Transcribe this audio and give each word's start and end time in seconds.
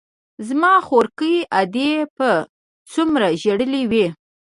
زما 0.47 0.73
خواركۍ 0.87 1.35
ادې 1.61 1.91
به 2.15 2.31
څومره 2.93 3.27
ژړلي 3.41 3.83
وي. 3.91 4.07